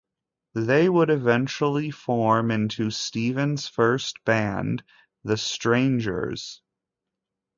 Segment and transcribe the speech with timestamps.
[0.55, 4.83] They would eventually form into Steven's first band,
[5.25, 6.61] The Strangeurs.